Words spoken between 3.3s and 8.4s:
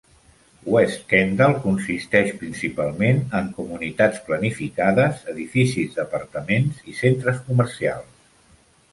en comunitats planificades, edificis d'apartaments i centres comercials.